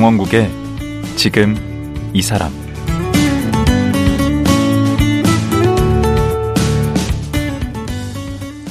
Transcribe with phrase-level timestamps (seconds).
[0.00, 0.50] 강원국의
[1.14, 1.54] 지금
[2.14, 2.50] 이 사람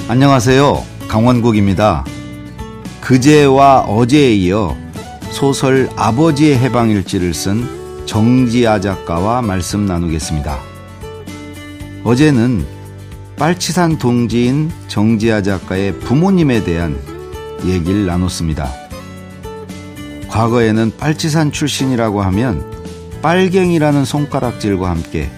[0.07, 0.83] 안녕하세요.
[1.07, 2.03] 강원국입니다.
[2.99, 4.75] 그제와 어제에 이어
[5.29, 10.57] 소설 아버지의 해방일지를 쓴 정지아 작가와 말씀 나누겠습니다.
[12.05, 12.65] 어제는
[13.37, 16.99] 빨치산 동지인 정지아 작가의 부모님에 대한
[17.67, 18.88] 얘기를 나눴습니다.
[20.29, 22.63] 과거에는 빨치산 출신이라고 하면
[23.21, 25.29] 빨갱이라는 손가락질과 함께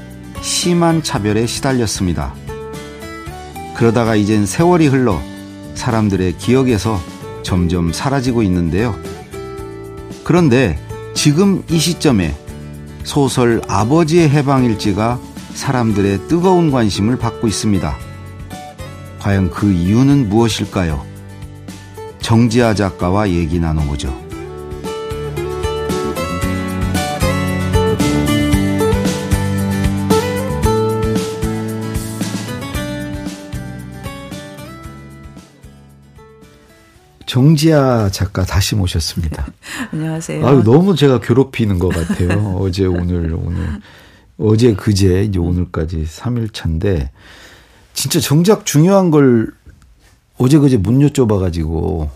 [0.42, 2.34] 심한 차별에 시달렸습니다.
[3.76, 5.20] 그러다가 이젠 세월이 흘러
[5.74, 7.00] 사람들의 기억에서
[7.44, 8.96] 점점 사라지고 있는데요.
[10.24, 10.80] 그런데
[11.16, 12.36] 지금 이 시점에
[13.04, 15.20] 소설 아버지의 해방일지가
[15.54, 17.96] 사람들의 뜨거운 관심을 받고 있습니다.
[19.20, 21.04] 과연 그 이유는 무엇일까요?
[22.20, 24.21] 정지아 작가와 얘기 나눠보죠.
[37.32, 39.48] 정지아 작가 다시 모셨습니다.
[39.94, 40.46] 안녕하세요.
[40.46, 42.58] 아유, 너무 제가 괴롭히는 것 같아요.
[42.60, 43.80] 어제, 오늘, 오늘.
[44.38, 47.10] 어제, 그제, 이제 오늘까지 3일 차인데,
[47.94, 49.54] 진짜 정작 중요한 걸
[50.40, 52.10] 어제, 그제 못 여쭤봐가지고,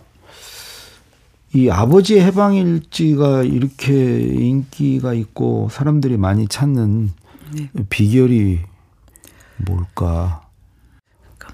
[1.54, 7.14] 이 아버지의 해방일지가 이렇게 인기가 있고 사람들이 많이 찾는
[7.54, 7.70] 네.
[7.90, 8.60] 비결이
[9.66, 10.45] 뭘까?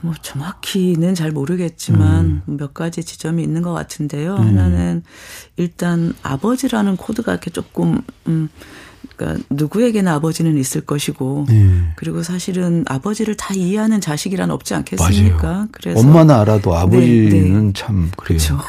[0.02, 2.58] 뭐 정확히는 잘 모르겠지만 음.
[2.58, 4.36] 몇 가지 지점이 있는 것 같은데요.
[4.36, 4.48] 음.
[4.48, 5.04] 하나는
[5.58, 8.50] 일단 아버지라는 코드가 이렇게 조금 음
[9.16, 11.94] 그러니까 누구에게나 아버지는 있을 것이고 네.
[11.96, 15.48] 그리고 사실은 아버지를 다 이해하는 자식이란 없지 않겠습니까?
[15.48, 15.68] 맞아요.
[15.72, 17.74] 그래서 엄마는 알아도 아버지는 네, 네.
[17.74, 18.40] 참 그래요.
[18.40, 18.60] 그렇죠.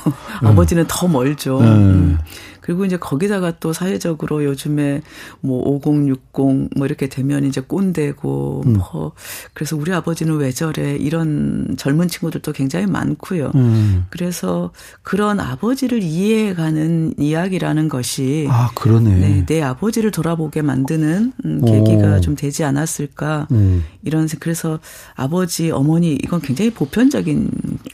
[0.41, 1.61] 아버지는 더 멀죠.
[1.63, 2.17] 네.
[2.63, 2.73] 음.
[2.73, 5.03] 그리고 이제 거기다가 또 사회적으로 요즘에
[5.41, 8.73] 뭐 5060 뭐 이렇게 되면 이제 꼰대고 음.
[8.75, 9.13] 뭐
[9.53, 13.53] 그래서 우리 아버지는 왜 저래 이런 젊은 친구들도 굉장히 많고요.
[13.55, 14.07] 음.
[14.11, 14.71] 그래서
[15.03, 19.17] 그런 아버지를 이해해가는 이야기라는 것이 아 그러네.
[19.17, 22.21] 네, 내 아버지를 돌아보게 만드는 음, 계기가 오.
[22.21, 23.85] 좀 되지 않았을까 음.
[24.03, 24.79] 이런 그래서
[25.15, 27.51] 아버지 어머니 이건 굉장히 보편적인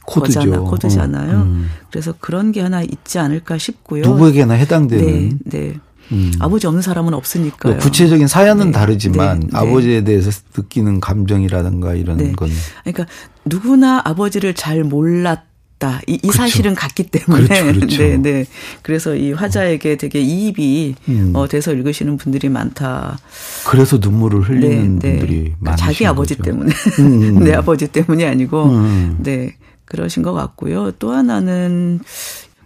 [0.08, 0.41] 코드죠.
[0.41, 1.36] 거잖아, 코드잖아요.
[1.42, 1.70] 음.
[1.91, 4.02] 그래서 그런 게 하나 있지 않을까 싶고요.
[4.02, 5.38] 누구에게나 해당되는.
[5.44, 5.58] 네.
[5.58, 5.74] 네.
[6.10, 6.32] 음.
[6.38, 7.74] 아버지 없는 사람은 없으니까요.
[7.74, 8.72] 뭐 구체적인 사연은 네.
[8.72, 9.46] 다르지만 네.
[9.46, 9.58] 네.
[9.58, 12.32] 아버지에 대해서 느끼는 감정이라든가 이런 네.
[12.32, 12.48] 건.
[12.82, 13.06] 그러니까
[13.44, 15.48] 누구나 아버지를 잘 몰랐
[15.78, 16.38] 다 이, 이 그렇죠.
[16.38, 17.46] 사실은 같기 때문에.
[17.46, 18.02] 그렇죠, 그렇죠.
[18.02, 18.46] 네, 네.
[18.82, 21.32] 그래서 이 화자에게 되게 이입이 음.
[21.34, 23.19] 어, 돼서 읽으시는 분들이 많다.
[23.64, 25.19] 그래서 눈물을 흘리는 네, 네.
[25.19, 26.50] 분들이 많으 자기 아버지 거죠.
[26.50, 26.72] 때문에.
[26.98, 27.38] 음.
[27.44, 28.64] 내 아버지 때문이 아니고.
[28.64, 29.19] 음.
[29.20, 29.54] 네.
[29.88, 30.93] 그러신 것 같고요.
[30.93, 32.00] 또 하나는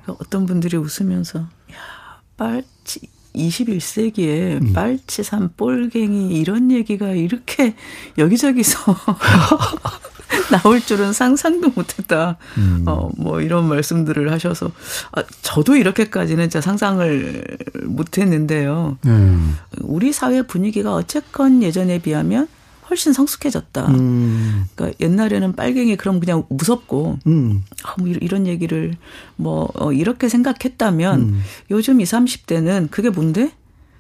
[0.07, 1.47] 어떤 분들이 웃으면서 야,
[2.37, 3.01] 빨치
[3.35, 4.73] 21세기에 음.
[4.75, 7.75] 빨치산 볼갱이 이런 얘기가 이렇게
[8.19, 8.77] 여기저기서
[10.51, 12.37] 나올 줄은 상상도 못했다.
[12.59, 12.85] 음.
[12.87, 14.71] 어, 뭐 이런 말씀들을 하셔서
[15.13, 17.45] 아, 저도 이렇게까지는 진짜 상상을
[17.85, 18.99] 못했는데요.
[19.07, 19.57] 음.
[19.81, 22.49] 우리 사회 분위기가 어쨌건 예전에 비하면
[22.93, 23.87] 훨씬 성숙해졌다.
[23.89, 24.67] 음.
[24.75, 27.65] 그러니까 옛날에는 빨갱이 그럼 그냥 무섭고 음.
[27.85, 28.95] 아, 뭐 이런 얘기를
[29.37, 31.41] 뭐 어, 이렇게 생각했다면 음.
[31.71, 33.51] 요즘 20, 30대는 그게 뭔데?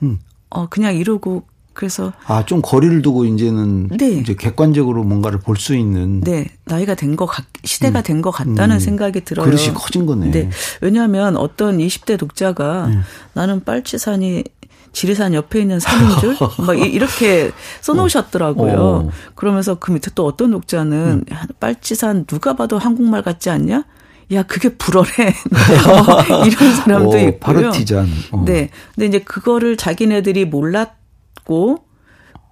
[0.03, 0.19] 음.
[0.50, 4.10] 어 그냥 이러고 그래서 아 좀 거리를 두고 이제는 네.
[4.10, 7.26] 이제 객관적으로 뭔가를 볼 수 있는 네 나이가 된거
[7.64, 8.03] 시대가 음.
[8.03, 8.78] 된것 같다는 음.
[8.78, 9.47] 생각이 들어요.
[9.47, 10.30] 그릇이 커진 거네.
[10.32, 10.50] 네
[10.82, 12.98] 왜냐하면 어떤 20대 독자가 네.
[13.32, 14.44] 나는 빨치산이
[14.92, 16.36] 지리산 옆에 있는 산인 줄?
[16.64, 18.75] 막 이렇게 써놓으셨더라고요.
[18.78, 19.10] 어.
[19.34, 21.36] 그러면서 그 밑에 또 어떤 독자는 음.
[21.60, 23.84] 빨치산 누가 봐도 한국말 같지 않냐?
[24.33, 25.09] 야, 그게 불어래.
[25.09, 27.39] 어, 이런 사람도 오, 있고요.
[27.39, 28.09] 파르티잔.
[28.30, 28.44] 어.
[28.47, 28.71] 네.
[28.94, 31.84] 근데 이제 그거를 자기네들이 몰랐고,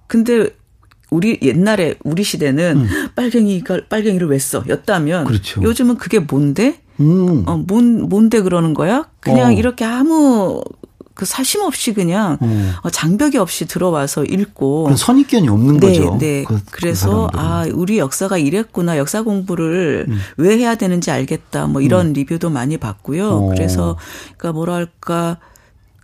[0.07, 0.49] 근데
[1.09, 3.09] 우리 옛날에 우리 시대는 음.
[3.15, 4.63] 빨갱이가 빨갱이를 왜 써?
[4.67, 5.61] 였다면 그렇죠.
[5.61, 6.81] 요즘은 그게 뭔데?
[6.99, 7.43] 음.
[7.47, 9.09] 어, 뭔 뭔데 그러는 거야?
[9.19, 9.51] 그냥 어.
[9.51, 10.63] 이렇게 아무
[11.21, 12.73] 그 사심 없이 그냥 음.
[12.91, 16.17] 장벽이 없이 들어와서 읽고 선입견이 없는 네, 거죠.
[16.17, 16.43] 네.
[16.43, 20.17] 그, 그 래서 아 우리 역사가 이랬구나 역사 공부를 음.
[20.37, 22.13] 왜 해야 되는지 알겠다 뭐 이런 음.
[22.13, 23.29] 리뷰도 많이 봤고요.
[23.29, 23.45] 오.
[23.45, 23.49] 어.
[23.49, 23.97] 그래서
[24.35, 25.37] 그러니까 뭐랄까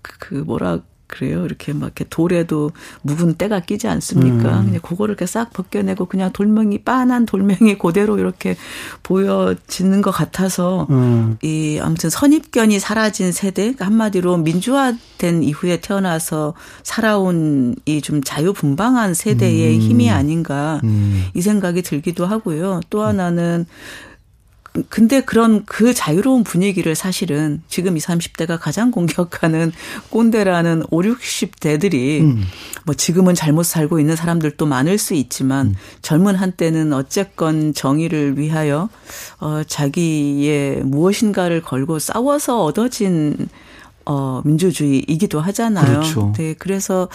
[0.04, 1.45] 그, 그 뭐라 그래요.
[1.45, 2.71] 이렇게 막 이렇게 돌에도
[3.01, 4.59] 묵은 때가 끼지 않습니까?
[4.59, 4.65] 음.
[4.65, 8.56] 그냥 그거를 이렇게 싹 벗겨내고 그냥 돌멩이 빤한 돌멩이 그대로 이렇게
[9.04, 11.38] 보여지는 것 같아서 음.
[11.42, 19.75] 이 아무튼 선입견이 사라진 세대 그러니까 한마디로 민주화된 이후에 태어나서 살아온 이 좀 자유분방한 세대의
[19.75, 19.81] 음.
[19.81, 21.25] 힘이 아닌가 음.
[21.33, 22.80] 이 생각이 들기도 하고요.
[22.89, 23.65] 또 하나는
[24.89, 29.71] 근데 그런 그 자유로운 분위기를 사실은 지금 20, 30대가 가장 공격하는
[30.09, 32.44] 꼰대라는 5, 60대들이 음.
[32.85, 35.75] 뭐 지금은 잘못 살고 있는 사람들도 많을 수 있지만 음.
[36.01, 38.89] 젊은 한때는 어쨌건 정의를 위하여
[39.39, 43.47] 어 자기의 무엇인가를 걸고 싸워서 얻어진
[44.09, 46.00] 어, 민주주의이기도 하잖아요.
[46.00, 46.33] 그렇죠.
[46.38, 47.09] 네, 그래서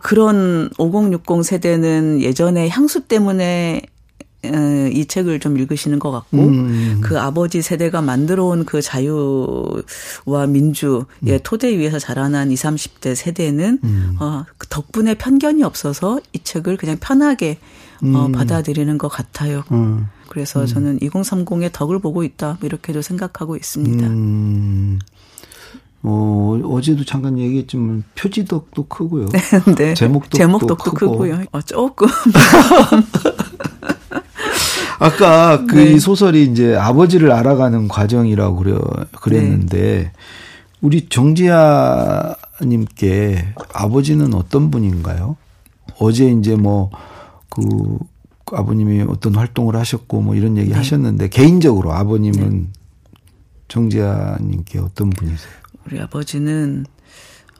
[0.00, 3.93] 그런 5060 세대는 예전에 향수 때문에 어,
[4.92, 7.00] 이 책을 좀 읽으시는 것 같고 음.
[7.02, 11.38] 그 아버지 세대가 만들어 온 그 자유와 민주의 음.
[11.42, 14.16] 토대 위에서 자라난 20, 30대 세대는 음.
[14.18, 17.58] 어, 그 덕분에 편견이 없어서 이 책을 그냥 편하게
[18.02, 18.32] 어, 음.
[18.32, 19.62] 받아들이는 것 같아요.
[19.72, 20.08] 음.
[20.28, 20.66] 그래서 음.
[20.66, 24.08] 저는 2030의 덕을 보고 있다 이렇게도 생각하고 있습니다.
[26.02, 29.26] 어, 어제도 잠깐 얘기했지만 표지덕도 크고요.
[29.78, 29.94] 네.
[29.94, 31.44] 제목덕도, 제목덕도 크고요.
[31.52, 32.08] 어, 조금.
[34.98, 35.98] 아까 그 네.
[35.98, 38.78] 소설이 이제 아버지를 알아가는 과정이라고 그래,
[39.20, 40.12] 그랬는데 네.
[40.80, 45.36] 우리 정지아 님께 아버지는 어떤 분인가요?
[45.98, 46.90] 어제 이제 뭐
[47.54, 47.98] 그
[48.52, 50.74] 아버님이 어떤 활동을 하셨고 뭐 이런 얘기 네.
[50.74, 52.66] 하셨는데 개인적으로 아버님은 네.
[53.68, 55.52] 정지아 님께 어떤 분이세요?
[55.86, 56.84] 우리 아버지는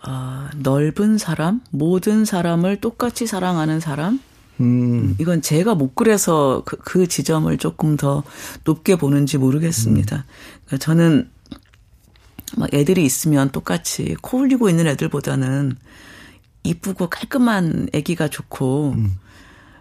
[0.07, 4.21] 어, 넓은 사람, 모든 사람을 똑같이 사랑하는 사람.
[4.61, 5.17] 음.
[5.19, 8.23] 이건 제가 못 그래서 그, 그, 지점을 조금 더
[8.65, 10.17] 높게 보는지 모르겠습니다.
[10.17, 10.23] 음.
[10.67, 11.29] 그러니까 저는
[12.57, 15.77] 막 애들이 있으면 똑같이 코 흘리고 있는 애들보다는
[16.63, 19.19] 이쁘고 깔끔한 애기가 좋고 음.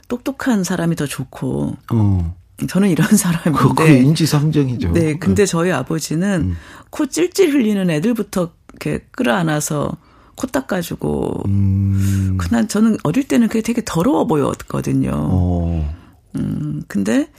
[0.07, 2.35] 똑똑한 사람이 더 좋고 어.
[2.67, 3.51] 저는 이런 사람인데.
[3.51, 4.91] 그게 인지상정이죠.
[4.93, 6.57] 네, 근데 저희 아버지는 음.
[6.89, 9.95] 코 찔찔 흘리는 애들부터 이렇게 끌어안아서
[10.35, 11.43] 코 닦아주고.
[11.47, 12.37] 음.
[12.37, 15.11] 그난 저는 어릴 때는 그게 되게 더러워 보였거든요.
[15.13, 15.95] 어.
[16.35, 17.29] 음, 근데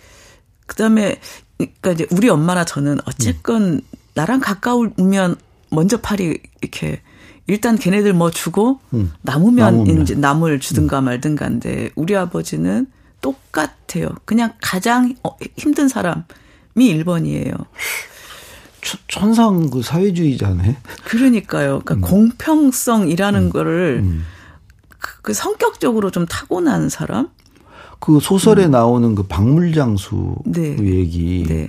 [0.67, 1.21] 그다음에
[1.59, 3.81] 그러니까 이제 우리 엄마나 저는 어쨌건 음.
[4.15, 5.37] 나랑 가까우면
[5.71, 7.01] 먼저 팔이 이렇게
[7.47, 9.13] 일단 걔네들 뭐 주고 음.
[9.23, 11.05] 남으면, 남으면 이제 남을 주든가 음.
[11.05, 12.87] 말든가인데 우리 아버지는
[13.21, 14.09] 똑같아요.
[14.25, 16.23] 그냥 가장 어, 힘든 사람이
[16.77, 17.67] 1번이에요.
[19.09, 20.77] 천상 그 사회주의자네.
[21.05, 21.81] 그러니까요.
[21.85, 22.01] 그러니까 음.
[22.01, 23.51] 공평성이라는 음.
[23.51, 24.25] 거를 음.
[24.99, 27.29] 그, 그 성격적으로 좀 타고난 사람?
[27.99, 28.71] 그 소설에 음.
[28.73, 30.77] 나오는 그 박물장수 네.
[30.77, 31.45] 그 얘기.
[31.49, 31.69] 네.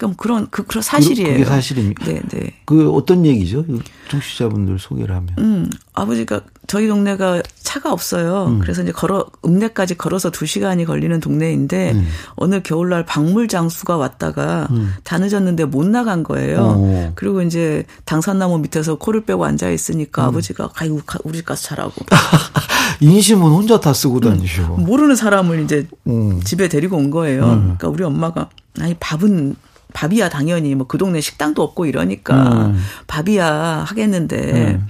[0.00, 1.32] 그럼 그런 그 그런 사실이에요.
[1.32, 2.06] 그게 사실입니다.
[2.06, 2.54] 네, 네.
[2.64, 3.66] 그 어떤 얘기죠?
[4.08, 5.28] 청취자분들 소개를 하면.
[5.38, 8.46] 음, 아버지가 저희 동네가 차가 없어요.
[8.46, 8.58] 음.
[8.60, 12.08] 그래서 이제 걸어 읍내까지 걸어서 2 시간이 걸리는 동네인데 음.
[12.36, 14.94] 어느 겨울날 박물 장수가 왔다가 음.
[15.04, 16.60] 다 늦었는데 못 나간 거예요.
[16.60, 16.62] 오.
[16.62, 17.12] 어.
[17.14, 20.28] 그리고 이제 당산나무 밑에서 코를 빼고 앉아 있으니까 음.
[20.28, 21.92] 아버지가 아이고 우리 집 가서 자라고.
[23.00, 24.20] 인심은 혼자 다 쓰고.
[24.24, 24.84] 음.
[24.84, 26.40] 모르는 사람을 이제 음.
[26.42, 27.42] 집에 데리고 온 거예요.
[27.42, 28.48] 그러니까 우리 엄마가
[28.80, 29.56] 아니 밥은
[29.94, 32.82] 밥이야 당연히 뭐 그 동네 식당도 없고 이러니까 음.
[33.06, 34.86] 밥이야 하겠는데 음.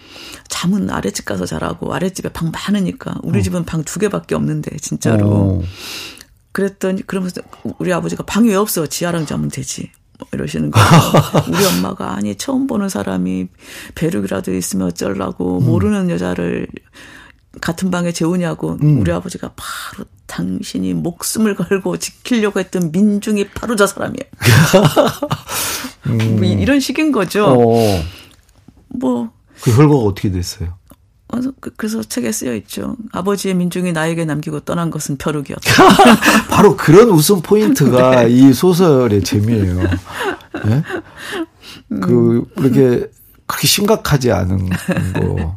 [0.48, 3.42] 잠은 아랫집 가서 자라고 아랫집에 방 많으니까 우리 어.
[3.42, 5.62] 집은 방두 개밖에 없는데 진짜로 어.
[6.52, 7.42] 그랬더니 그러면서
[7.78, 10.88] 우리 아버지가 방이 왜 없어 지하랑 자면 되지 뭐 이러시는 거예요.
[11.52, 13.48] 우리 엄마가 아니 처음 보는 사람이
[13.94, 15.66] 배룩이라도 있으면 어쩌려고 음.
[15.66, 16.66] 모르는 여자를
[17.60, 19.00] 같은 방에 재우냐고 음.
[19.00, 24.24] 우리 아버지가 바로 당신이 목숨을 걸고 지키려고 했던 민중이 바로 저 사람이에요.
[26.06, 26.36] 음.
[26.36, 27.46] 뭐 이런 식인 거죠.
[27.46, 28.04] 어.
[28.88, 29.30] 뭐.
[29.60, 30.80] 그 결과가 어떻게 됐어요?
[31.60, 32.96] 그, 그래서 책에 쓰여 있죠.
[33.12, 36.48] 아버지의 민중이 나에게 남기고 떠난 것은 벼룩이었다.
[36.50, 38.30] 바로 그런 웃음 포인트가 네.
[38.30, 39.80] 이 소설의 재미예요.
[40.64, 40.82] 네?
[42.00, 43.10] 그, 이렇게
[43.50, 45.56] 그렇게 심각하지 않은 거.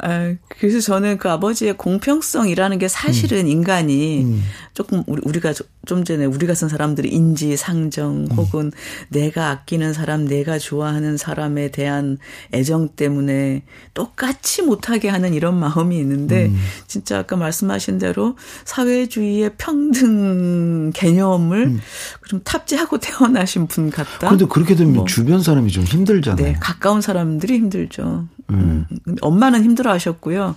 [0.00, 3.46] 아, 그래서 저는 그 아버지의 공평성이라는 게 사실은 음.
[3.48, 4.42] 인간이 음.
[4.72, 5.52] 조금 우리, 우리가
[5.86, 8.36] 좀 전에 우리 같은 사람들이 인지 상정 음.
[8.36, 8.72] 혹은
[9.08, 12.18] 내가 아끼는 사람, 내가 좋아하는 사람에 대한
[12.52, 16.58] 애정 때문에 똑같이 못하게 하는 이런 마음이 있는데 음.
[16.86, 21.80] 진짜 아까 말씀하신 대로 사회주의의 평등 개념을 음.
[22.28, 24.18] 좀 탑재하고 태어나신 분 같다.
[24.18, 25.04] 그런데 그렇게 되면 뭐.
[25.04, 26.44] 주변 사람이 좀 힘들잖아요.
[26.44, 28.26] 네, 가까운 사람들이 힘들죠.
[28.50, 28.86] 음.
[28.90, 29.16] 음.
[29.20, 30.56] 엄마는 힘들어 하셨고요.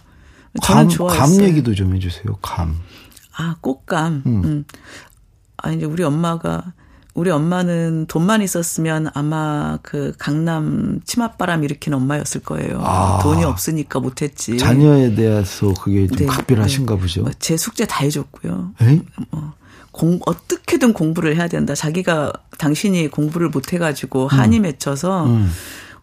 [0.64, 1.38] 저는 감, 좋아했어요.
[1.38, 2.38] 감 얘기도 좀 해주세요.
[2.42, 2.76] 감.
[3.36, 4.24] 아, 꽃감.
[4.26, 4.42] 음.
[4.44, 4.66] 음.
[5.58, 6.74] 아, 이제 우리 엄마가
[7.14, 12.80] 우리 엄마는 돈만 있었으면 아마 그 강남 치맛바람 일으키는 엄마였을 거예요.
[12.84, 14.58] 아, 돈이 없으니까 못했지.
[14.58, 17.02] 자녀에 대해서 그게 좀 네, 각별하신가 네.
[17.02, 17.22] 보죠.
[17.24, 18.74] 뭐제 숙제 다 해줬고요.
[18.84, 19.02] 에?
[19.32, 19.54] 뭐
[19.92, 21.74] 공, 어떻게든 공부를 해야 된다.
[21.74, 24.28] 자기가 당신이 공부를 못 해가지고 음.
[24.28, 25.52] 한이 맺혀서 음.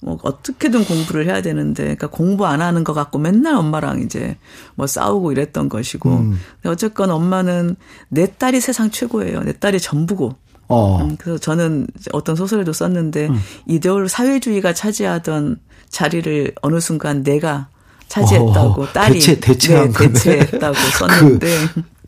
[0.05, 4.37] 뭐 어떻게든 공부를 해야 되는데 그러니까 공부 안 하는 것 같고 맨날 엄마랑 이제
[4.75, 6.39] 뭐 싸우고 이랬던 것이고 음.
[6.67, 7.77] 어쨌건 엄마는
[8.09, 9.43] 내 딸이 세상 최고예요.
[9.45, 10.35] 내 딸이 전부고
[10.69, 10.99] 어.
[11.03, 13.39] 음, 그래서 저는 어떤 소설에도 썼는데 음.
[13.67, 15.57] 이데올 사회주의가 차지하던
[15.89, 17.69] 자리를 어느 순간 내가
[18.09, 20.09] 차지했다고 어, 딸이 대체- 대체한 네.
[20.09, 21.49] 대체했다고 썼는데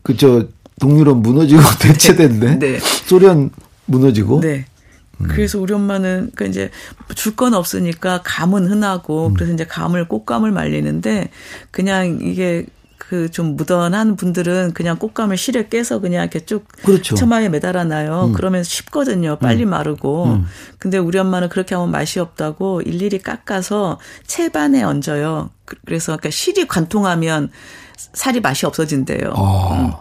[0.03, 0.45] 그저
[0.79, 2.59] 동유럽 무너지고 대체됐네.
[2.59, 2.79] 네.
[2.79, 3.49] 소련
[3.85, 4.41] 무너지고.
[4.41, 4.65] 네.
[5.21, 5.27] 음.
[5.27, 6.69] 그래서 우리 엄마는 그 이제
[7.15, 8.71] 줄 건 없으니까 감은 음.
[8.71, 11.29] 흔하고 그래서 이제 감을 꽃감을 말리는데
[11.71, 12.65] 그냥 이게
[12.97, 17.15] 그 좀 무던한 분들은 그냥 꽃감을 실에 깨서 그냥 이렇게 쭉 그렇죠.
[17.15, 18.33] 처마에 매달아 놔요.
[18.35, 19.37] 그러면 쉽거든요.
[19.37, 20.25] 빨리 마르고.
[20.25, 20.45] 음.
[20.77, 25.51] 근데 우리 엄마는 그렇게 하면 맛이 없다고 일일이 깎아서 채반에 얹어요.
[25.63, 27.49] 그- 그래서 그러니까 실이 관통하면
[27.95, 29.31] 살이 맛이 없어진대요.
[29.35, 29.77] 아.
[29.79, 29.91] 음.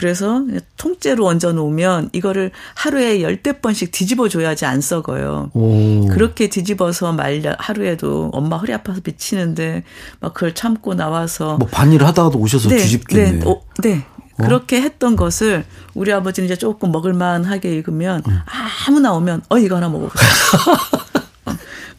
[0.00, 0.42] 그래서
[0.78, 5.50] 통째로 얹어 놓으면 이거를 하루에 열대 번씩 뒤집어 줘야지 안 썩어요.
[5.52, 6.06] 오.
[6.06, 9.84] 그렇게 뒤집어서 말려 하루에도 엄마 허리 아파서 미치는데
[10.20, 13.30] 막 그걸 참고 나와서 뭐 반일 하다가도 오셔서 뒤집겠네.
[13.32, 14.06] 네, 어, 네.
[14.38, 18.38] 그렇게 했던 것을 우리 아버지는 이제 조금 먹을만하게 익으면 음.
[18.86, 20.30] 아무나 오면 어 이거 하나 먹어보세요.
[20.66, 20.96] 어,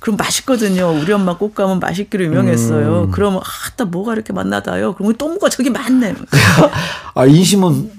[0.02, 1.00] 그럼 맛있거든요.
[1.00, 3.04] 우리 엄마 꽃감은 맛있기로 유명했어요.
[3.04, 3.12] 음.
[3.12, 4.96] 그러면 아따 뭐가 이렇게 맛나다요.
[4.96, 6.16] 그럼 또 먹어 저기 많네.
[7.14, 7.92] 아 인심은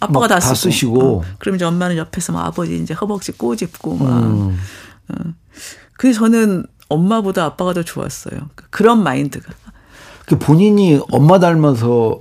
[0.00, 0.52] 아빠가 막 다, 다.
[0.52, 1.20] 쓰시고.
[1.20, 4.24] 어, 그럼 이제 엄마는 옆에서 막 아버지 이제 허벅지 꼬집고 막.
[4.24, 4.58] 음.
[5.92, 8.50] 그래서 저는 엄마보다 아빠가 더 좋았어요.
[8.70, 9.52] 그런 마인드가.
[10.26, 12.20] 그 본인이 엄마 닮아서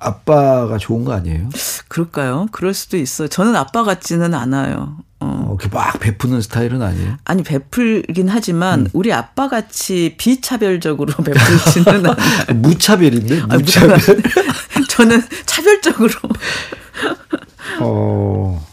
[0.00, 1.50] 아빠가 좋은 거 아니에요?
[1.88, 2.48] 그럴까요?
[2.52, 3.28] 그럴 수도 있어요.
[3.28, 4.96] 저는 아빠 같지는 않아요.
[5.20, 5.44] 어.
[5.46, 7.16] 어, 이렇게 막 베푸는 스타일은 아니에요?
[7.24, 8.32] 아니 베풀긴 음.
[8.34, 12.16] 하지만 우리 아빠 같이 비차별적으로 베풀지는 않아요.
[12.54, 13.98] 무차별인데 아니, 무차별.
[14.88, 16.12] 저는 차별적으로
[17.80, 18.66] 어.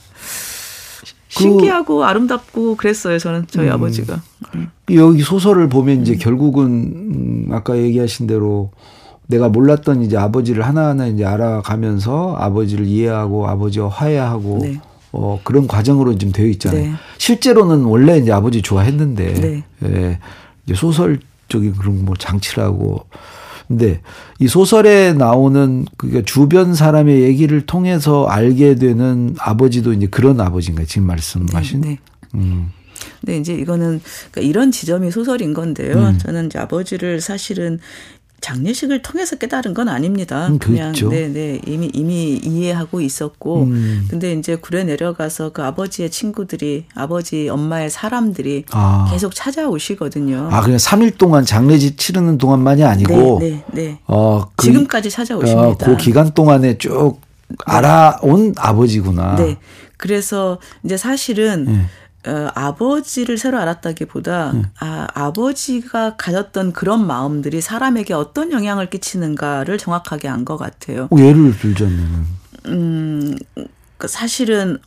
[1.35, 3.19] 그 신기하고 아름답고 그랬어요.
[3.19, 4.21] 저는 저희 아버지가.
[4.55, 4.71] 음.
[4.91, 8.71] 여기 소설을 보면 이제 결국은 음, 아까 얘기하신 대로
[9.27, 14.79] 내가 몰랐던 이제 아버지를 하나하나 이제 알아가면서 아버지를 이해하고 아버지와 화해하고 네.
[15.11, 16.83] 어 그런 과정으로 지금 되어 있잖아요.
[16.83, 16.93] 네.
[17.17, 19.63] 실제로는 원래 이제 아버지 좋아했는데 네.
[19.85, 20.19] 예,
[20.65, 23.05] 이제 소설적인 그런 뭐 장치라고
[23.67, 24.01] 근데
[24.39, 30.85] 이 소설에 나오는 그 주변 사람의 얘기를 통해서 알게 되는 아버지도 이제 그런 아버지인가요?
[30.85, 31.81] 지금 말씀하신?
[31.81, 31.99] 네.
[32.35, 32.71] 음.
[33.19, 33.99] 근데 이제 이거는
[34.31, 35.97] 그러니까 이런 지점이 소설인 건데요.
[35.97, 36.17] 음.
[36.17, 37.79] 저는 이제 아버지를 사실은
[38.41, 40.47] 장례식을 통해서 깨달은 건 아닙니다.
[40.47, 41.09] 음, 그냥 그렇죠.
[41.09, 41.59] 네, 네.
[41.65, 44.07] 이미 이미 이해하고 있었고 음.
[44.09, 49.07] 근데 이제 굴에 내려가서 그 아버지의 친구들이 아버지 엄마의 사람들이 아.
[49.09, 50.49] 계속 찾아오시거든요.
[50.51, 53.99] 아, 그냥 3일 동안 장례식 치르는 동안만이 아니고 네, 네, 네.
[54.05, 55.69] 어, 그, 지금까지 찾아오십니다.
[55.69, 57.19] 어, 그 기간 동안에 쭉
[57.65, 59.35] 알아온 아버지구나.
[59.35, 59.57] 네.
[59.97, 61.85] 그래서 이제 사실은 네.
[62.27, 70.45] 어, 아버지를 새로 알았다기보다 아, 아버지가 가졌던 그런 마음들이 사람에게 어떤 영향을 끼치는가를 정확하게 안
[70.45, 71.07] 것 같아요.
[71.11, 72.25] 어, 예를 들자면은
[72.67, 73.35] 음,
[73.97, 74.77] 그 사실은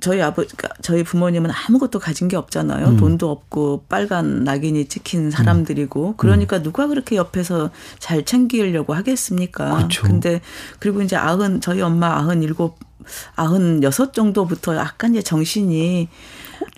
[0.00, 2.88] 저희 아버지, 그러니까 저희 부모님은 아무것도 가진 게 없잖아요.
[2.88, 2.96] 음.
[2.96, 6.16] 돈도 없고 빨간 낙인이 찍힌 사람들이고.
[6.16, 9.76] 그러니까 누가 그렇게 옆에서 잘 챙기려고 하겠습니까?
[9.76, 10.02] 그렇죠.
[10.02, 10.40] 근데
[10.78, 12.78] 그리고 이제 아흔 저희 엄마 아흔 일곱
[13.36, 16.08] 아흔 여섯 정도부터 약간 이제 정신이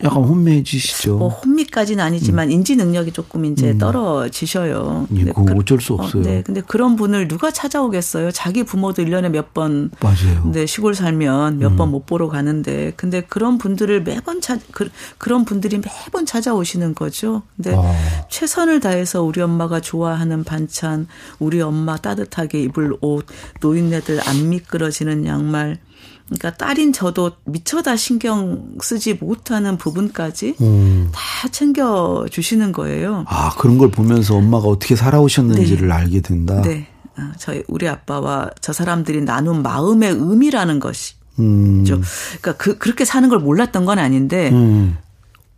[0.05, 1.17] 약간 혼매해지시죠.
[1.17, 5.09] 뭐 혼미까지는 아니지만 인지 능력이 조금 이제 떨어지셔요.
[5.17, 6.23] 예, 그- 어쩔 수 어, 없어요.
[6.23, 8.31] 네, 근데 그런 분을 누가 찾아오겠어요?
[8.31, 10.51] 자기 부모도 1년에 몇 번 맞아요.
[10.53, 11.77] 네, 시골 살면 몇 음.
[11.77, 17.43] 번못 보러 가는데 근데 그런 분들을 매번 찾 그, 그런 분들이 매번 찾아오시는 거죠.
[17.57, 18.27] 근데 아.
[18.29, 21.07] 최선을 다해서 우리 엄마가 좋아하는 반찬,
[21.39, 23.25] 우리 엄마 따뜻하게 입을 옷,
[23.61, 25.79] 노인네들 안 미끄러지는 양말
[26.27, 31.09] 그러니까 딸인 저도 미처 다 신경 쓰지 못하는 부분까지 음.
[31.13, 33.25] 다 챙겨 주시는 거예요.
[33.29, 36.61] 아, 그런 걸 보면서 엄마가 어떻게 살아오셨는지를 알게 된다.
[36.63, 36.89] 네.
[37.17, 41.85] 아, 저희 우리 아빠와 저 사람들이 나눈 마음의 의미라는 것이 음.
[41.85, 42.01] 죠
[42.41, 44.99] 그러니까 그 그렇게 사는 걸 몰랐던 건 아닌데 음.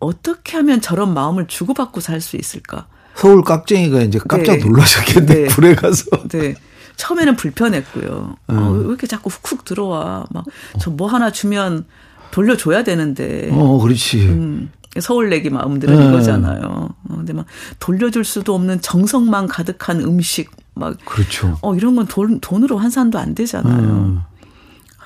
[0.01, 2.87] 어떻게 하면 저런 마음을 주고받고 살 수 있을까?
[3.17, 4.65] 서울 깍쟁이가 이제 깜짝 네.
[4.65, 5.35] 놀라셨겠네.
[5.35, 5.47] 네.
[5.47, 6.05] 굴에 가서.
[6.29, 6.55] 네.
[6.99, 8.37] 처음에는 불편했고요.
[8.51, 8.59] 음.
[8.59, 10.27] 어, 왜 이렇게 자꾸 훅훅 들어와?
[10.31, 10.45] 막
[10.79, 11.87] 저 뭐 하나 주면
[12.33, 13.49] 돌려줘야 되는데.
[13.53, 14.27] 어, 그렇지.
[14.29, 16.09] 음, 서울 내기 마음들은 네.
[16.09, 16.61] 이거잖아요.
[16.65, 17.47] 어, 근데 막
[17.79, 21.57] 돌려줄 수도 없는 정성만 가득한 음식 막 그렇죠.
[21.63, 23.79] 어 이런 건 돈, 돈으로 환산도 안 되잖아요.
[23.81, 24.21] 음.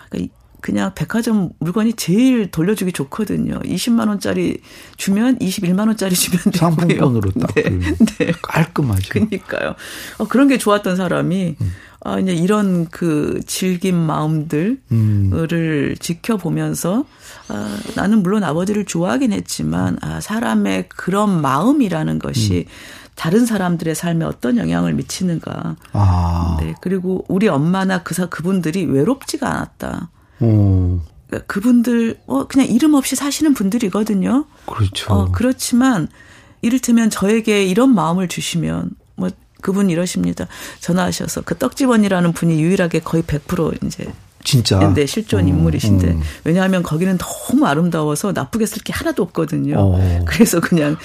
[0.09, 0.31] 그러니까 이-
[0.63, 3.59] 그냥 백화점 물건이 제일 돌려주기 좋거든요.
[3.59, 4.61] 20만 원짜리
[4.97, 6.59] 주면 21만 원짜리 주면 되고요.
[6.59, 7.63] 상품권으로 딱 네.
[7.65, 8.33] 그 네.
[8.41, 9.09] 깔끔하죠.
[9.11, 9.75] 그러니까요.
[10.19, 11.57] 어, 그런 게 좋았던 사람이
[12.05, 15.95] 아 이제 이런 그 질긴 마음들을 음.
[15.99, 17.05] 지켜보면서
[17.49, 22.67] 아, 나는 물론 아버지를 좋아하긴 했지만 아 사람의 그런 마음이라는 것이
[23.15, 25.77] 다른 사람들의 삶에 어떤 영향을 미치는가.
[25.93, 26.57] 아.
[26.61, 26.75] 네.
[26.81, 30.11] 그리고 우리 엄마나 그 사, 그분들이 외롭지가 않았다.
[30.43, 31.01] 어.
[31.27, 34.45] 그러니까 그분들 어 그냥 이름 없이 사시는 분들이거든요.
[34.67, 35.13] 그렇죠.
[35.13, 36.09] 어 그렇지만
[36.61, 39.31] 이를테면 저에게 이런 마음을 주시면 뭐
[39.61, 40.47] 그분 이러십니다.
[40.81, 44.13] 전화하셔서 그 떡집원이라는 분이 유일하게 거의 100% 이제
[44.45, 44.93] 진짜.
[44.93, 46.23] 네, 실존 인물이신데 음, 음.
[46.45, 49.77] 왜냐하면 거기는 너무 아름다워서 나쁘게 쓸 게 하나도 없거든요.
[49.79, 50.25] 어.
[50.27, 50.97] 그래서 그냥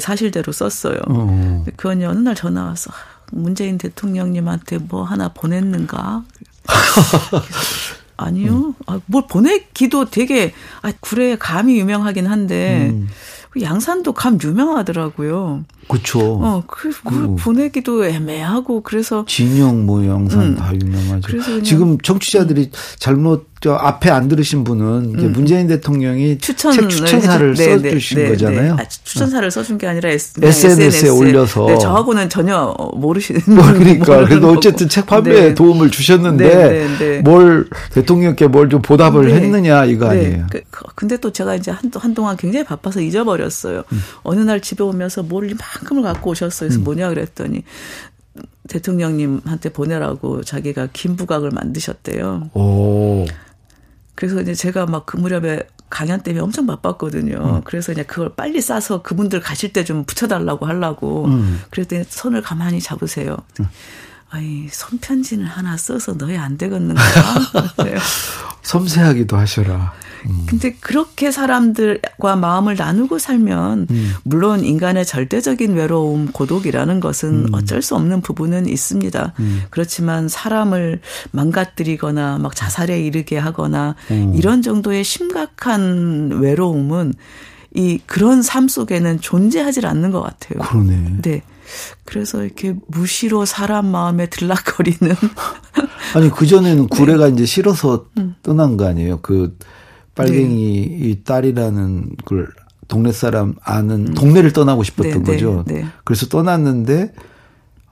[0.00, 1.00] 사실대로 썼어요.
[1.08, 1.26] 어.
[1.26, 2.92] 근데 그 언니 어느 날 전화 와서
[3.32, 6.22] 문재인 대통령님한테 뭐 하나 보냈는가?
[8.16, 8.74] 아니요.
[8.86, 10.52] 아, 뭘 보내기도 되게
[10.82, 13.08] 아, 구례 감이 유명하긴 한데 음.
[13.50, 15.64] 그 양산도 감 유명하더라고요.
[15.88, 16.20] 그렇죠.
[16.20, 20.54] 어, 그, 그 보내기도 애매하고 그래서 진영 모양산 음.
[20.56, 21.36] 다 유명하죠.
[21.36, 21.62] 음.
[21.62, 27.76] 지금 청취자들이 잘못 저 앞에 안 들으신 분은 이게 문재인 대통령이 추천을 책 추천사를 네,
[27.78, 28.76] 네, 써주신 네, 거잖아요.
[28.76, 28.82] 네.
[28.82, 31.66] 아, 추천사를 써준 게 아니라 S, 그냥 SNS에 SNS에 올려서.
[31.68, 33.40] 네, 저하고는 전혀 모르시는.
[33.56, 34.50] 뭐 그러니까 그래도.
[34.50, 35.54] 어쨌든 책 판매에 네.
[35.54, 37.18] 도움을 주셨는데 네, 네, 네.
[37.20, 39.34] 뭘 대통령께 뭘 좀 보답을 네.
[39.36, 40.18] 했느냐 이거 네.
[40.26, 40.46] 아니에요.
[40.50, 43.84] 그, 그- 근데 또 제가 이제 한, 한동안 굉장히 바빠서 잊어버렸어요.
[43.90, 44.02] 음.
[44.24, 46.68] 어느 날 집에 오면서 뭘 이만큼을 갖고 오셨어요.
[46.68, 46.84] 그래서 음.
[46.84, 47.62] 뭐냐 그랬더니
[48.68, 52.50] 대통령님한테 보내라고 자기가 김부각을 만드셨대요.
[52.52, 53.24] 오.
[54.14, 57.36] 그래서 이제 제가 막 그 무렵에 강연 때문에 엄청 바빴거든요.
[57.58, 57.60] 음.
[57.64, 61.26] 그래서 이제 그걸 빨리 싸서 그분들 가실 때 좀 붙여달라고 하려고.
[61.26, 61.60] 음.
[61.70, 63.36] 그랬더니 손을 가만히 잡으세요.
[64.30, 67.00] 아이, 손편지는 하나 써서 넣어야 안 되겠는가?
[68.62, 69.92] 섬세하기도 하셔라.
[70.46, 73.88] 근데 그렇게 사람들과 마음을 나누고 살면
[74.22, 79.34] 물론 인간의 절대적인 외로움, 고독이라는 것은 어쩔 수 없는 부분은 있습니다.
[79.70, 81.00] 그렇지만 사람을
[81.32, 83.94] 망가뜨리거나 막 자살에 이르게 하거나
[84.34, 87.14] 이런 정도의 심각한 외로움은
[87.74, 90.60] 이 그런 삶 속에는 존재하지 않는 것 같아요.
[90.60, 91.16] 그러네.
[91.22, 91.42] 네.
[92.04, 95.14] 그래서 이렇게 무시로 사람 마음에 들락거리는
[96.14, 96.88] 아니 그 전에는 네.
[96.88, 98.36] 구례가 이제 싫어서 음.
[98.42, 99.20] 떠난 거 아니에요.
[99.22, 99.56] 그
[100.14, 101.08] 빨갱이 네.
[101.08, 102.48] 이 딸이라는 걸
[102.88, 105.24] 동네 사람 아는 동네를 떠나고 싶었던 음.
[105.24, 105.64] 네, 네, 거죠.
[105.66, 105.84] 네.
[106.04, 107.12] 그래서 떠났는데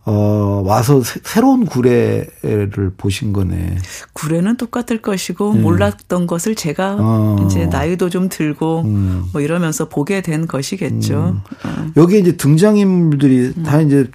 [0.04, 3.76] 어 와서 새, 새로운 구례를 보신 거네.
[4.12, 7.00] 구례는 똑같을 것이고 몰랐던 것을 제가 음.
[7.00, 7.46] 어.
[7.46, 9.24] 이제 나이도 좀 들고 음.
[9.32, 11.40] 뭐 이러면서 보게 된 것이겠죠.
[11.64, 11.92] 어.
[11.96, 14.10] 여기 이제 등장인물들이 다 이제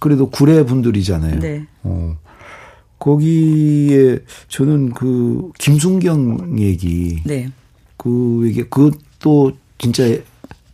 [0.00, 1.34] 그래도 구례 분들이잖아요.
[1.34, 1.40] 음.
[1.40, 1.66] 네.
[1.84, 2.16] 어.
[3.06, 7.52] 거기에 저는 그 김순경 얘기 네.
[7.96, 10.02] 그 얘기 그것도 진짜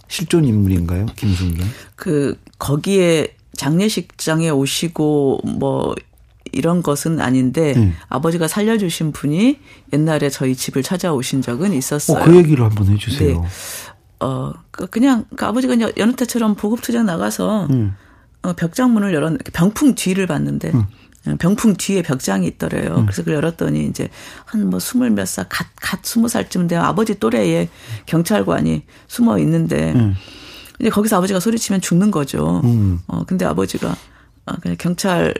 [0.08, 1.06] 실존 인물인가요?
[1.14, 1.66] 김순경?
[1.94, 5.94] 그 거기에 장례식장에 오시고 뭐
[6.52, 7.92] 이런 것은 아닌데 네.
[8.08, 9.58] 아버지가 살려주신 분이
[9.92, 12.18] 옛날에 저희 집을 찾아오신 적은 있었어요.
[12.18, 13.42] 어, 그 얘기를 한번 해주세요.
[13.42, 13.48] 네.
[14.20, 17.94] 어, 그 그냥 그 아버지가 이제 여느 때처럼 보급투쟁 나가서 음.
[18.42, 20.86] 어, 벽장문을 열었, 병풍 뒤를 봤는데 어,
[21.38, 22.96] 병풍 뒤에 벽장이 있더래요.
[22.96, 23.06] 음.
[23.06, 24.08] 그래서 그걸 열었더니 이제
[24.44, 27.68] 한 뭐 스물 몇 살, 갓, 갓 스무 살쯤 된 아버지 또래의
[28.06, 30.14] 경찰관이 숨어 있는데 음.
[30.80, 32.60] 이제 거기서 아버지가 소리치면 죽는 거죠.
[32.64, 33.00] 음.
[33.06, 33.94] 어, 근데 아버지가
[34.46, 35.34] 아, 그냥 경찰에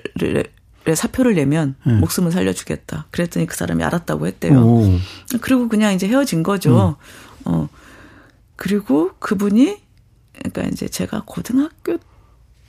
[0.94, 3.06] 사표를 내면 목숨을 살려주겠다.
[3.10, 4.60] 그랬더니 그 사람이 알았다고 했대요.
[4.60, 4.98] 오.
[5.40, 6.96] 그리고 그냥 이제 헤어진 거죠.
[7.46, 7.52] 음.
[7.52, 7.68] 어.
[8.56, 9.76] 그리고 그분이
[10.38, 11.98] 그러니까 이제 제가 고등학교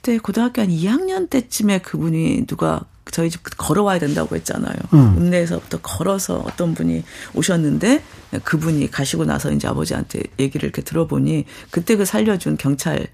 [0.02, 4.74] 때 고등학교 한 2학년 때쯤에 그분이 누가 저희 집 걸어와야 된다고 했잖아요.
[4.92, 5.14] 음.
[5.18, 8.02] 읍내에서부터 걸어서 어떤 분이 오셨는데
[8.42, 13.06] 그분이 가시고 나서 이제 아버지한테 얘기를 이렇게 들어보니 그때 그 살려준 경찰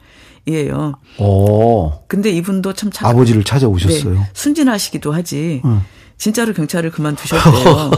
[0.46, 0.94] 이에요.
[1.18, 1.92] 오.
[2.08, 4.14] 근데 이분도 참 참- 아버지를 찾아오셨어요.
[4.14, 5.60] 네, 순진하시기도 하지.
[5.66, 5.82] 음.
[6.16, 7.90] 진짜로 경찰을 그만두셨대요.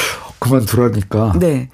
[0.40, 1.34] 그만두라니까.
[1.38, 1.68] 네.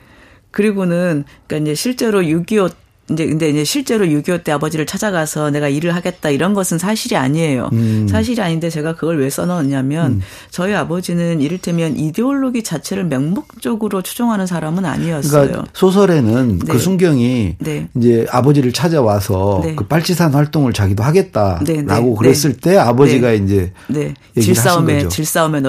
[0.51, 2.73] 그리고는 그러니까 이제 실제로 6.25
[3.11, 7.71] 이제 근데 이제 실제로 6.25 때 아버지를 찾아가서 내가 일을 하겠다 이런 것은 사실이 아니에요.
[7.73, 8.09] 음.
[8.09, 15.47] 사실이 아닌데 제가 그걸 왜 써넣었냐면 저희 아버지는 이를테면 이데올로기 자체를 맹목적으로 추종하는 사람은 아니었어요.
[15.47, 16.73] 그러니까 소설에는 네.
[16.73, 17.89] 그 순경이 네.
[17.97, 19.75] 이제 아버지를 찾아와서 네.
[19.77, 22.61] 그 빨치산 활동을 자기도 하겠다라고 네, 네, 그랬을 네.
[22.61, 23.37] 때 아버지가 네.
[23.37, 24.15] 이제 네.
[24.41, 25.09] 질싸움에.
[25.09, 25.61] 질싸움에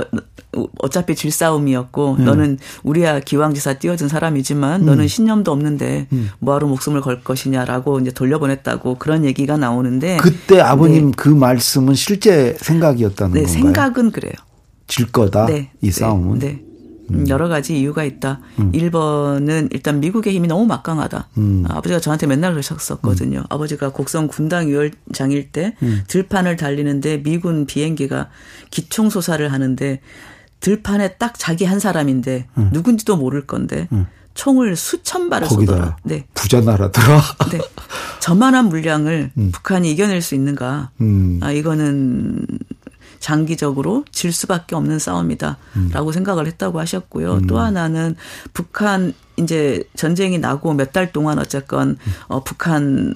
[0.80, 2.26] 어차피 질싸움이었고 음.
[2.26, 6.30] 너는 우리야 기왕지사 뛰어든 사람이지만 너는 신념도 없는데 음.
[6.40, 13.34] 뭐하러 목숨을 걸 것이냐라고 이제 돌려보냈다고 그런 얘기가 나오는데 그때 아버님 그 말씀은 실제 생각이었다는
[13.34, 13.54] 네, 건가요?
[13.54, 14.34] 생각은 그래요.
[14.88, 15.72] 질 거다 네.
[15.82, 16.40] 이 네, 싸움은.
[16.40, 16.62] 네.
[17.12, 18.42] 음, 여러 가지 이유가 있다.
[18.58, 21.30] 1번은 일단 미국의 힘이 너무 막강하다.
[21.38, 21.64] 음.
[21.68, 23.44] 아버지가 저한테 맨날 그러셨었거든요.
[23.50, 26.04] 아버지가 곡성 군당 위원장일 때 음.
[26.08, 28.30] 들판을 달리는데 미군 비행기가
[28.72, 30.02] 기총소사를 하는데
[30.60, 33.88] 들판에 딱 자기 한 사람인데 누군지도 모를 건데
[34.34, 35.86] 총을 수천 발을 쏘더라.
[35.88, 35.92] 음.
[36.04, 36.26] 네.
[36.36, 37.22] 부자 나라더라.
[37.52, 37.60] 네.
[38.20, 40.92] 저만한 물량을 북한이 이겨낼 수 있는가?
[41.02, 41.40] 음.
[41.42, 42.46] 아, 이거는
[43.20, 46.12] 장기적으로 질 수밖에 없는 싸움이다라고 음.
[46.12, 47.34] 생각을 했다고 하셨고요.
[47.36, 47.48] 음.
[47.48, 48.16] 또 하나는
[48.54, 53.14] 북한 이제 전쟁이 나고 몇 달 동안 어쨌건 어 북한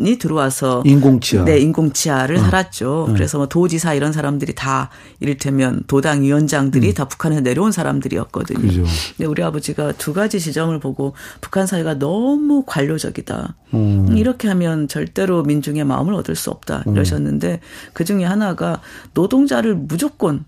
[0.00, 2.40] 이 들어와서 인공치하 네 인공치하를 어.
[2.40, 3.04] 살았죠.
[3.08, 3.14] 네.
[3.14, 6.94] 그래서 뭐 도지사 이런 사람들이 다 이를테면 도당 위원장들이 음.
[6.94, 8.60] 다 북한에서 내려온 사람들이었거든요.
[8.60, 8.84] 그죠.
[9.16, 13.54] 근데 우리 아버지가 두 가지 지점을 보고 북한 사회가 너무 관료적이다.
[13.74, 14.16] 음.
[14.16, 16.94] 이렇게 하면 절대로 민중의 마음을 얻을 수 없다 음.
[16.94, 17.58] 이러셨는데 음.
[17.92, 18.80] 그 중에 하나가
[19.14, 20.44] 노동자를 무조건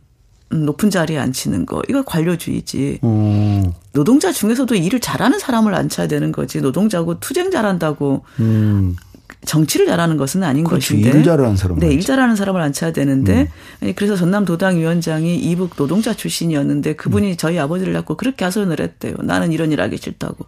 [0.49, 3.01] 높은 자리에 앉히는 거 이거 관료주의지.
[3.03, 3.73] 음.
[3.93, 6.61] 노동자 중에서도 일을 잘하는 사람을 앉혀야 되는 거지.
[6.61, 8.97] 노동자고 투쟁 잘한다고 음.
[9.45, 11.19] 정치를 잘하는 것은 아닌 그렇지, 것인데.
[11.19, 11.79] 일 잘하는 사람.
[11.79, 13.49] 네, 일 잘하는 사람을 앉혀야 되는데.
[13.83, 13.93] 음.
[13.95, 17.37] 그래서 전남 도당 위원장이 이북 노동자 출신이었는데 그분이 음.
[17.37, 19.15] 저희 아버지를 낳고 그렇게 하소연을 했대요.
[19.23, 20.47] 나는 이런 일 하기 싫다고.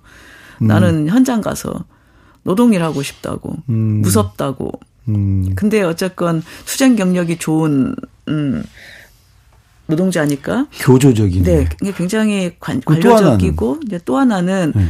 [0.63, 0.67] 음.
[0.67, 1.85] 나는 현장 가서
[2.43, 3.57] 노동일 하고 싶다고.
[3.69, 4.01] 음.
[4.03, 4.73] 무섭다고.
[5.09, 5.55] 음.
[5.55, 7.95] 근데 어쨌건 투쟁 경력이 좋은
[8.29, 8.63] 음
[9.87, 11.69] 노동자니까 교조적이네.
[11.81, 14.87] 네, 굉장히 관, 관료적이고 이제 또 하나는 네.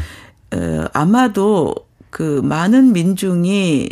[0.59, 1.75] 어, 아마도
[2.11, 3.89] 그 많은 민중이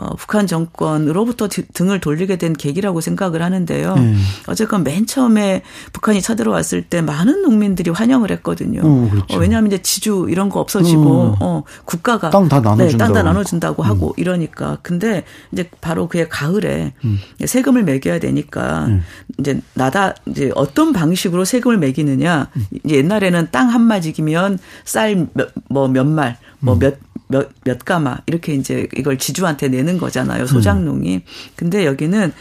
[0.00, 3.94] 어, 북한 정권으로부터 등을 돌리게 된 계기라고 생각을 하는데요.
[3.94, 4.16] 음.
[4.46, 8.80] 어쨌건 맨 처음에 북한이 쳐들어왔을 때 많은 농민들이 환영을 했거든요.
[8.84, 9.34] 어, 그렇죠.
[9.34, 11.34] 어, 왜냐하면 이제 지주 이런 거 없어지고 음.
[11.40, 14.12] 어, 국가가 땅 다 나눠준다고, 네, 땅 다 나눠준다고 하고 음.
[14.18, 17.18] 이러니까 근데 이제 바로 그의 가을에 음.
[17.44, 19.02] 세금을 매겨야 되니까 음.
[19.40, 22.66] 이제 나다 이제 어떤 방식으로 세금을 매기느냐 음.
[22.88, 29.98] 옛날에는 땅 한 마지기면 쌀뭐몇 말 뭐몇 몇, 몇 가마 이렇게 이제 이걸 지주한테 내는
[29.98, 30.46] 거잖아요.
[30.46, 31.14] 소장농이.
[31.16, 31.20] 음.
[31.56, 32.32] 근데 여기는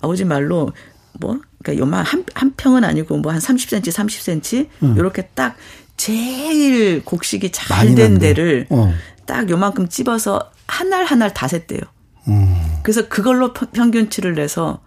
[0.00, 0.72] 아버지 말로
[1.20, 4.96] 뭐 그러니까 요만 한, 한 평은 아니고 뭐 한 30cm, 30cm 음.
[4.96, 5.56] 요렇게 딱
[5.96, 8.92] 제일 곡식이 잘 된 데를 어.
[9.26, 11.80] 딱 요만큼 찝어서 한 알 한 알다 셌대요.
[12.28, 12.56] 음.
[12.82, 14.80] 그래서 그걸로 평균치를 내서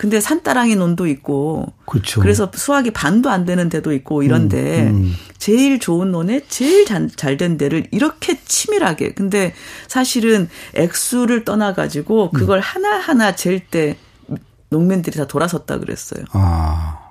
[0.00, 2.22] 근데 산따랑이 논도 있고 그렇죠.
[2.22, 5.14] 그래서 수확이 반도 안 되는 데도 있고 이런데 음, 음.
[5.36, 9.52] 제일 좋은 논에 제일 잘된 데를 이렇게 치밀하게 근데
[9.88, 12.62] 사실은 액수를 떠나 가지고 그걸 음.
[12.62, 13.98] 하나하나 잴 때
[14.70, 16.24] 농민들이 다 돌아섰다 그랬어요.
[16.32, 17.10] 아.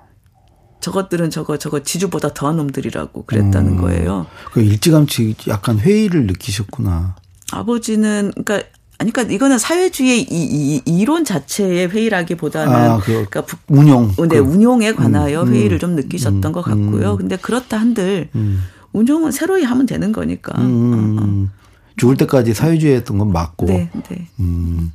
[0.80, 3.80] 저것들은 저거 저거 지주보다 더한 놈들이라고 그랬다는 음.
[3.82, 4.26] 거예요.
[4.52, 7.14] 그 일찌감치 약간 회의를 느끼셨구나.
[7.52, 8.68] 아버지는 그러니까
[9.00, 14.28] 아니, 그러니까 이거는 사회주의 이, 이, 이 론 자체의 회의라기보다는 아, 그, 러니까 운용, 네,
[14.28, 17.12] 그, 운용에 관하여 음, 회의를 좀 느끼셨던 음, 것 같고요.
[17.12, 17.16] 음.
[17.16, 18.62] 근데 그렇다 한들 음.
[18.92, 20.60] 운용은 새로이 하면 되는 거니까.
[20.60, 21.60] 음, 어, 어.
[21.96, 23.66] 죽을 때까지 사회주의했던 건 맞고.
[23.66, 24.28] 네, 네.
[24.38, 24.92] 음,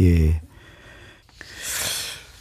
[0.00, 0.42] 예.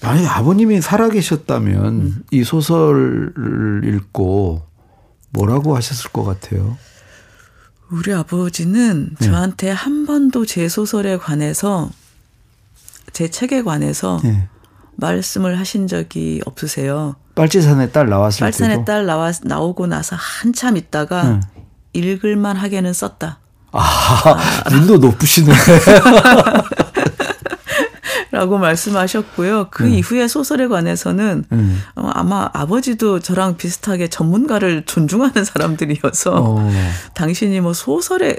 [0.02, 4.64] 만약 아버님이 살아계셨다면 이 소설을 읽고
[5.30, 6.78] 뭐라고 하셨을 것 같아요?
[7.94, 9.28] 우리 아버지는 네.
[9.28, 11.92] 저한테 한 번도 제 소설에 관해서
[13.12, 14.50] 제 책에 관해서 네.
[14.96, 17.16] 말씀을 하신 적이 없으세요.
[17.36, 18.86] 빨치산의 딸 나왔을 빨치산의 때도?
[18.86, 21.40] 딸 나와 나오고 나서 한참 있다가 네.
[21.94, 23.38] 읽을만 하게는 썼다.
[23.72, 23.80] 아,
[24.66, 25.54] 아 눈도 높으시네.
[28.34, 29.68] 라고 말씀하셨고요.
[29.70, 29.90] 그 음.
[29.90, 31.82] 이후에 소설에 관해서는 음.
[31.96, 36.72] 어, 아마 아버지도 저랑 비슷하게 전문가를 존중하는 사람들이어서 어.
[37.14, 38.38] 당신이 뭐 소설에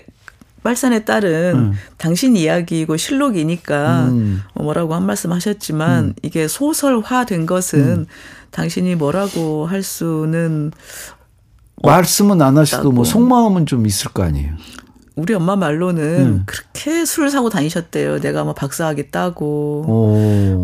[0.64, 1.72] 말산에 따른 음.
[1.96, 4.42] 당신 이야기이고 실록이니까 음.
[4.54, 6.14] 뭐라고 한 말씀 하셨지만 음.
[6.22, 8.06] 이게 소설화 된 것은 음.
[8.50, 10.72] 당신이 뭐라고 할 수는
[11.84, 14.54] 말씀은 안 하셔도 뭐 속마음은 좀 있을 거 아니에요.
[15.16, 16.42] 우리 엄마 말로는 음.
[16.46, 18.18] 그렇게 술을 사고 다니셨대요.
[18.20, 19.84] 내가 뭐 박사학위 따고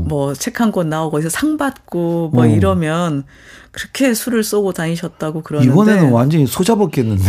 [0.08, 2.46] 뭐 책 한 권 나오고 어디서 상 받고 뭐 오.
[2.48, 3.24] 이러면
[3.70, 7.22] 그렇게 술을 쏘고 다니셨다고 그러는데 이번에는 완전히 소잡았겠는데.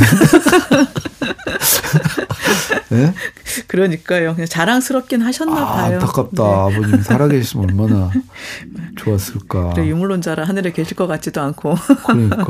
[2.89, 3.13] 네?
[3.67, 4.33] 그러니까요.
[4.33, 5.93] 그냥 자랑스럽긴 하셨나 아, 봐요.
[5.99, 6.43] 안타깝다.
[6.43, 6.49] 네.
[6.49, 8.09] 아버님 살아계셨으면 얼마나
[8.97, 9.73] 좋았을까.
[9.73, 11.75] 그래, 유물론자라 하늘에 계실 것 같지도 않고.
[12.07, 12.43] 그러니까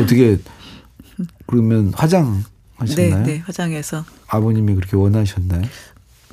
[0.00, 0.38] 어떻게
[1.46, 2.42] 그러면 화장
[2.82, 3.24] 하셨나요?
[3.24, 4.04] 네, 네, 화장해서.
[4.28, 5.62] 아버님이 그렇게 원하셨나요?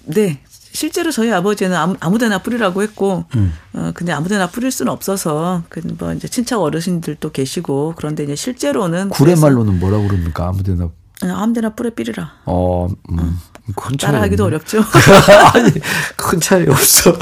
[0.06, 0.40] 네.
[0.72, 3.54] 실제로 저희 아버지는 아무, 아무 데나 뿌리라고 했고, 음.
[3.74, 9.10] 어, 근데 아무 데나 뿌릴 수는 없어서, 그뭐 이제 친척 어르신들도 계시고, 그런데 이제 실제로는.
[9.10, 10.48] 구례말로는 뭐라고 그럽니까?
[10.48, 10.86] 아무 데나.
[10.86, 10.92] 어,
[11.28, 12.34] 아무 데나 뿌려 삐리라.
[12.46, 13.20] 어, 음.
[13.20, 13.34] 어.
[13.76, 14.12] 큰 차이.
[14.12, 14.56] 따라하기도 없네.
[14.56, 14.80] 어렵죠.
[15.54, 15.72] 아니,
[16.16, 17.14] 큰 차이 없어.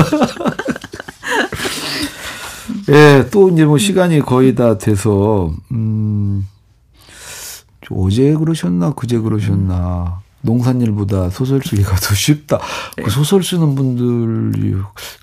[2.90, 6.48] 예, 또 이제 뭐 시간이 거의 다 돼서, 음,
[7.92, 12.60] 어제 그러셨나 그제 그러셨나 농산일보다 소설 쓰기가 더 쉽다.
[12.96, 13.04] 네.
[13.04, 14.76] 그 소설 쓰는 분들이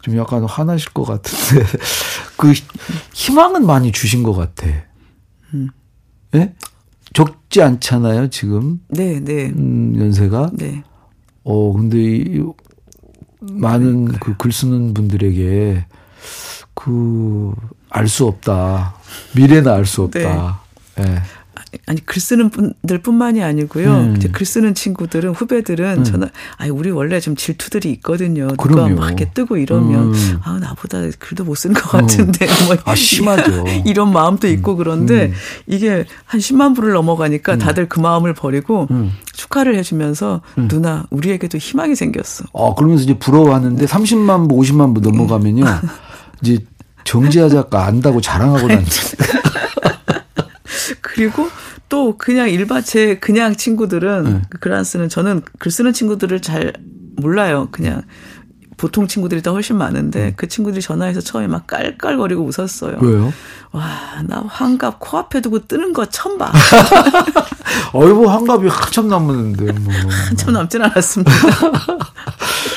[0.03, 1.65] 좀 약간 화나실 것 같은데
[2.37, 2.53] 그
[3.13, 4.67] 희망은 많이 주신 것 같아.
[5.55, 5.71] 음.
[6.33, 6.55] 네?
[7.13, 8.81] 적지 않잖아요 지금.
[8.89, 9.47] 네, 네.
[9.51, 10.51] 음, 연세가.
[10.55, 10.83] 네.
[11.45, 12.43] 어 근데 이,
[13.41, 15.87] 많은 그 글 쓰는 분들에게
[16.75, 17.53] 그
[17.91, 18.95] 알 수 없다.
[19.37, 20.61] 미래는 알 수 없다.
[20.97, 21.05] 네.
[21.05, 21.23] 네.
[21.87, 23.91] 아니 글 쓰는 분들뿐만이 아니고요.
[23.93, 24.21] 음.
[24.33, 26.05] 글 쓰는 친구들은 후배들은 음.
[26.05, 28.49] 저는 아니 우리 원래 좀 질투들이 있거든요.
[28.49, 28.97] 누가 그럼요.
[29.01, 30.39] 막 이렇게 뜨고 이러면 음.
[30.43, 32.65] 아 나보다 글도 못 쓰는 것 같은데 어.
[32.67, 33.65] 뭐 아, 심하죠.
[33.87, 34.77] 이런 마음도 있고 음.
[34.77, 35.35] 그런데 음.
[35.67, 37.59] 이게 한 10만 부를 넘어가니까 음.
[37.59, 38.89] 다들 그 마음을 버리고
[39.33, 42.45] 축하를 해주면서 누나 우리에게도 희망이 생겼어.
[42.55, 45.65] 아 그러면서 이제 부러워하는데 30만 부 50만 부 넘어가면요
[46.43, 46.59] 이제
[47.05, 48.85] 정지하 작가 안다고 자랑하고 다니는.
[51.01, 51.49] 그리고
[51.89, 54.43] 또 그냥 일반 제 그냥 친구들은 네.
[54.61, 56.73] 글안 쓰는 저는 글 쓰는 친구들을 잘
[57.17, 57.69] 몰라요.
[57.71, 58.03] 그냥
[58.77, 60.33] 보통 친구들이 더 훨씬 많은데 음.
[60.37, 62.99] 그 친구들이 전화해서 처음에 막 깔깔거리고 웃었어요.
[63.01, 63.33] 왜요?
[63.73, 66.53] 와, 나 환갑 코앞에 두고 뜨는 거 처음 봐.
[67.93, 69.95] 어이구, 환갑이 한참 남았는데, 뭐.
[70.29, 71.33] 한참 남진 않았습니다.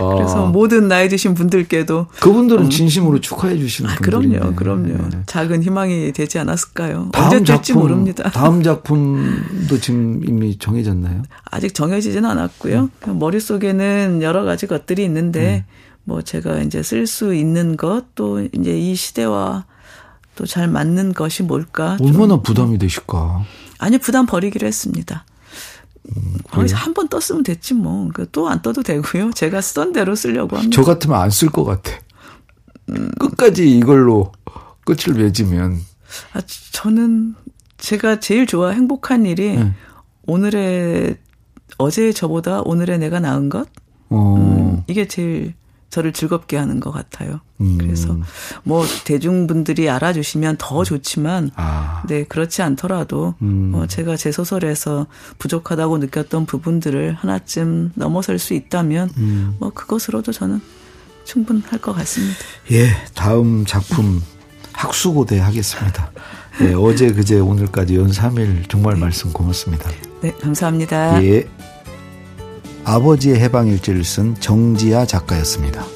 [0.00, 0.14] 아.
[0.14, 2.70] 그래서 모든 나이 드신 분들께도 그분들은 음.
[2.70, 4.86] 진심으로 축하해 주시는 아, 그럼요, 그럼요.
[5.10, 5.22] 네.
[5.26, 7.10] 작은 희망이 되지 않았을까요?
[7.14, 8.30] 언제 될지 모릅니다.
[8.30, 11.22] 다음 작품도 지금 이미 정해졌나요?
[11.50, 12.90] 아직 정해지지는 않았고요.
[13.08, 13.18] 음.
[13.18, 15.72] 머릿 속에는 여러 가지 것들이 있는데 음.
[16.04, 19.64] 뭐 제가 이제 쓸 수 있는 것 또 이제 이 시대와
[20.36, 21.96] 또 잘 맞는 것이 뭘까?
[22.00, 22.42] 얼마나 좀.
[22.42, 23.44] 부담이 되실까?
[23.78, 25.24] 아니 부담 버리기로 했습니다.
[26.50, 28.08] 거기서 한 번 떴으면 됐지 뭐.
[28.14, 29.32] 그또안 떠도 되고요.
[29.32, 30.74] 제가 쓰던 대로 쓰려고 합니다.
[30.74, 31.92] 저 같으면 안 쓸 것 같아.
[32.90, 33.10] 음.
[33.18, 34.32] 끝까지 이걸로
[34.84, 35.80] 끝을 맺으면.
[36.32, 36.40] 아,
[36.72, 37.34] 저는
[37.78, 39.72] 제가 제일 좋아 행복한 일이 네.
[40.26, 41.16] 오늘의
[41.78, 43.68] 어제의 저보다 오늘의 내가 나은 것.
[44.08, 44.36] 어.
[44.38, 45.54] 음, 이게 제일
[45.90, 47.40] 저를 즐겁게 하는 것 같아요.
[47.60, 47.78] 음.
[47.78, 48.16] 그래서
[48.64, 52.02] 뭐 대중분들이 알아주시면 더 좋지만, 아.
[52.08, 53.70] 네 그렇지 않더라도 음.
[53.72, 55.06] 뭐 제가 제 소설에서
[55.38, 59.56] 부족하다고 느꼈던 부분들을 하나쯤 넘어설 수 있다면, 음.
[59.58, 60.60] 뭐 그것으로도 저는
[61.24, 62.38] 충분할 것 같습니다.
[62.70, 64.22] 예, 다음 작품
[64.72, 66.10] 학수고대 하겠습니다.
[66.60, 69.00] 네, 어제 그제 오늘까지 연 3일 정말 네.
[69.00, 69.90] 말씀 고맙습니다.
[70.22, 71.22] 네, 감사합니다.
[71.22, 71.46] 예.
[72.88, 75.95] 아버지의 해방일지를 쓴 정지아 작가였습니다.